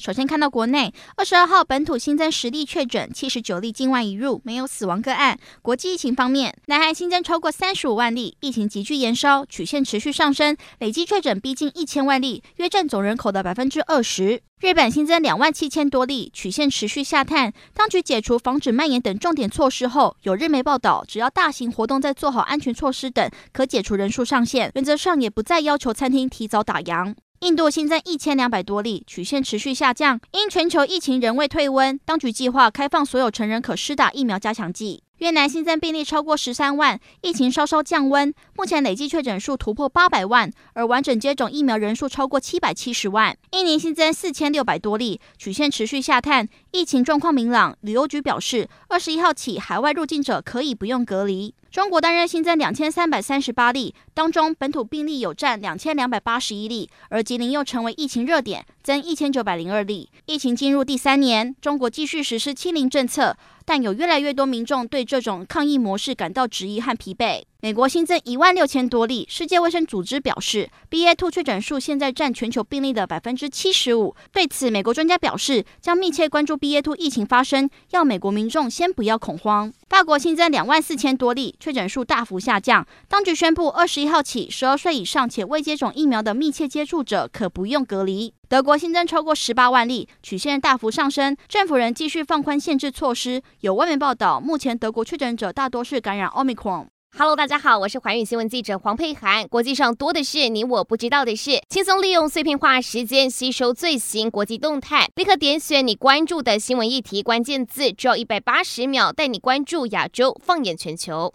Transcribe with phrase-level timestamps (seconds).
[0.00, 5.38] 首先看到国内，二十二号本土新增十例确诊，七十九例境外移入，没有死亡个案。
[5.60, 14.40] 国际疫情方面，南韩新增超过三十五万例，疫情急剧延烧，曲线持续上升，累计确诊逼近一千万例，约占总人口的百分之二十。
[14.60, 17.52] 日本新增两万七千多例，曲线持续下探。
[17.74, 24.70] 当局解除防止蔓延等重点措施后，有日媒报道，只要大型活动在做好安全措施等，可解除人数上限。
[24.74, 27.14] 原则上也不再要求餐厅提早打烊。
[27.40, 30.20] 印度新增一千两百多例，曲线持续下降。
[30.32, 35.02] 因全球疫情仍未退温，当局计划开放所有成人可施打疫苗加强剂。
[35.20, 43.36] 越南新增病例超过十三万，疫情稍稍降温，目前累计确诊数突破八百万，而完整接种疫苗人数超过七百七十万。
[43.50, 47.76] 印尼新增四千六百多例，曲线持续下探，疫情状况明朗。
[47.82, 51.54] 旅游局表示，二十一号起，海外入境者可以不用隔离。
[51.70, 60.08] 中国单日新增两千三百三十八例，当中本土病例有占两千两百八十一例，而吉林又成为疫情热点，增一千九百零二例。
[60.24, 63.36] 疫情进入第三年，中国继续实施清零政策。
[63.70, 67.40] 但有越来越多民众对这种抗疫模式感到质疑和疲惫。
[67.60, 74.16] 美国新增一万六千多例，世界卫生组织表示，BA.2 确诊数现在占全球病例的百分之七十五。
[74.32, 79.72] 对此，美国专家表示，将密切关注 BA.2 疫情发生，要美国民众先不要恐慌。
[80.00, 82.86] 法国新增两万四千多例，确诊数大幅下降。
[83.06, 88.32] 当局宣布，二十一号起，十二岁以上且未接种疫苗的密切接触者可不用隔离。
[88.48, 93.42] 德国新增超过十八万例，曲线大幅上升，政府仍继续放宽限制措施。
[93.60, 96.86] 有外媒报道，目前德国确诊者大多是感染 Omicron。
[97.18, 99.46] Hello，大家好，我是环宇新闻记者黄佩涵。
[99.48, 111.34] 国际上多的是你我不知道的事，轻松利用碎片化时间吸收最新国际动态，立刻点选你关注的新闻议题关键字，只要一百八十秒带你关注亚洲，放眼全球。